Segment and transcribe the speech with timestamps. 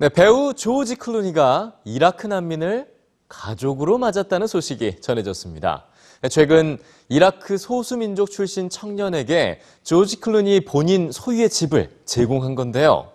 [0.00, 2.90] 네, 배우 조지 클루니가 이라크 난민을
[3.28, 5.84] 가족으로 맞았다는 소식이 전해졌습니다.
[6.22, 6.78] 네, 최근
[7.10, 13.10] 이라크 소수민족 출신 청년에게 조지 클루니 본인 소유의 집을 제공한 건데요.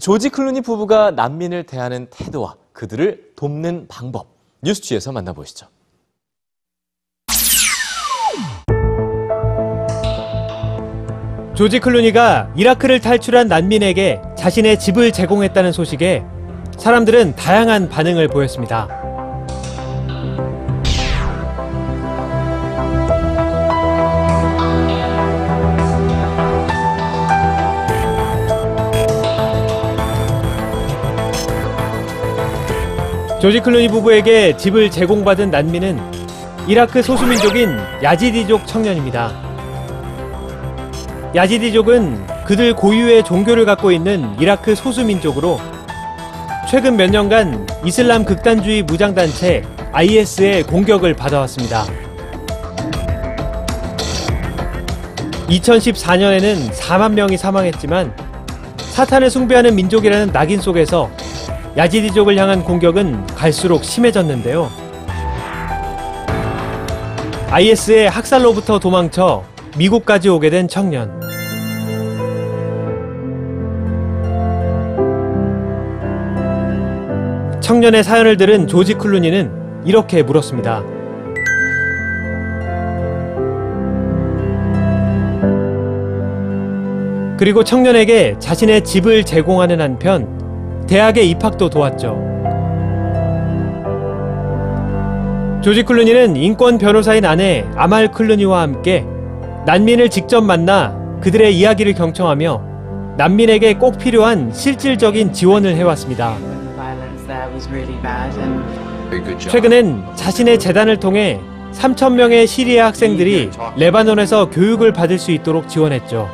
[0.00, 4.28] 조지 클루니 부부가 난민을 대하는 태도와 그들을 돕는 방법,
[4.62, 5.66] 뉴스취에서 만나보시죠.
[11.60, 16.22] 조지 클루니가 이라크를 탈출한 난민에게 자신의 집을 제공했다는 소식에
[16.78, 18.88] 사람들은 다양한 반응을 보였습니다.
[33.38, 36.00] 조지 클루니 부부에게 집을 제공받은 난민은
[36.68, 39.49] 이라크 소수민족인 야지디족 청년입니다.
[41.32, 45.60] 야지디족은 그들 고유의 종교를 갖고 있는 이라크 소수민족으로
[46.68, 51.84] 최근 몇 년간 이슬람 극단주의 무장단체 IS의 공격을 받아왔습니다.
[55.48, 58.12] 2014년에는 4만 명이 사망했지만
[58.78, 61.10] 사탄을 숭배하는 민족이라는 낙인 속에서
[61.76, 64.68] 야지디족을 향한 공격은 갈수록 심해졌는데요.
[67.50, 69.44] IS의 학살로부터 도망쳐
[69.76, 71.20] 미국까지 오게 된 청년.
[77.60, 80.82] 청년의 사연을 들은 조지 클루니는 이렇게 물었습니다.
[87.38, 92.28] 그리고 청년에게 자신의 집을 제공하는 한편 대학의 입학도 도왔죠.
[95.62, 99.06] 조지 클루니는 인권 변호사인 아내 아말 클루니와 함께
[99.66, 102.70] 난민을 직접 만나 그들의 이야기를 경청하며
[103.18, 106.36] 난민에게 꼭 필요한 실질적인 지원을 해왔습니다.
[109.38, 111.38] 최근엔 자신의 재단을 통해
[111.72, 116.28] 3천 명의 시리아 학생들이 레바논에서 교육을 받을 수 있도록 지원했죠.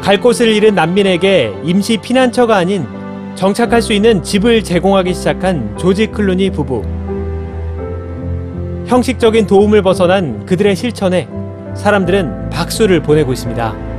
[0.00, 2.86] 갈 곳을 잃은 난민에게 임시 피난처가 아닌
[3.34, 6.93] 정착할 수 있는 집을 제공하기 시작한 조지 클루니 부부.
[8.86, 11.28] 형식적인 도움을 벗어난 그들의 실천에
[11.74, 13.93] 사람들은 박수를 보내고 있습니다.